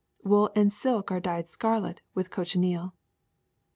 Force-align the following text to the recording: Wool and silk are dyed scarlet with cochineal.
Wool 0.23 0.49
and 0.55 0.73
silk 0.73 1.11
are 1.11 1.19
dyed 1.19 1.47
scarlet 1.47 2.01
with 2.15 2.31
cochineal. 2.31 2.95